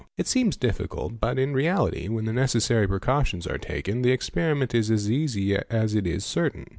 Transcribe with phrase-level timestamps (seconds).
[0.17, 4.01] It_ seems difficult but in reality, when the necessary precautions are taken, J.
[4.01, 6.65] eee eer_ the experiment is as easy as it is certain.